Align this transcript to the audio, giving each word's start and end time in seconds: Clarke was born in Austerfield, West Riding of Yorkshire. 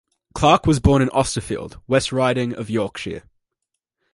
Clarke 0.33 0.65
was 0.65 0.79
born 0.79 1.03
in 1.03 1.09
Austerfield, 1.09 1.79
West 1.85 2.11
Riding 2.11 2.55
of 2.55 2.71
Yorkshire. 2.71 3.21